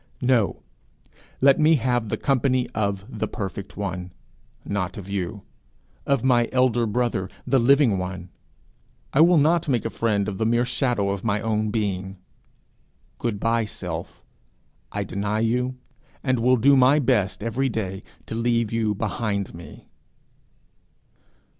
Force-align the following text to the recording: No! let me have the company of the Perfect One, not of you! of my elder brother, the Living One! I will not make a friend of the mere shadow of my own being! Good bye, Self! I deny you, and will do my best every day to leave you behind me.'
No! 0.23 0.63
let 1.41 1.59
me 1.59 1.75
have 1.75 2.09
the 2.09 2.17
company 2.17 2.67
of 2.71 3.05
the 3.07 3.27
Perfect 3.27 3.77
One, 3.77 4.11
not 4.65 4.97
of 4.97 5.11
you! 5.11 5.43
of 6.07 6.23
my 6.23 6.49
elder 6.51 6.87
brother, 6.87 7.29
the 7.45 7.59
Living 7.59 7.99
One! 7.99 8.31
I 9.13 9.21
will 9.21 9.37
not 9.37 9.69
make 9.69 9.85
a 9.85 9.91
friend 9.91 10.27
of 10.27 10.39
the 10.39 10.45
mere 10.47 10.65
shadow 10.65 11.09
of 11.11 11.23
my 11.23 11.39
own 11.39 11.69
being! 11.69 12.17
Good 13.19 13.39
bye, 13.39 13.65
Self! 13.65 14.23
I 14.91 15.03
deny 15.03 15.41
you, 15.41 15.77
and 16.23 16.39
will 16.39 16.57
do 16.57 16.75
my 16.75 16.97
best 16.97 17.43
every 17.43 17.69
day 17.69 18.01
to 18.25 18.33
leave 18.33 18.71
you 18.73 18.95
behind 18.95 19.53
me.' 19.53 19.87